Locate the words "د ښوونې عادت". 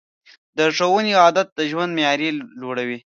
0.57-1.47